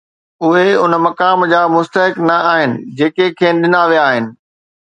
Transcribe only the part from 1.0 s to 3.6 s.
مقام جا مستحق نه آهن، جيڪي کين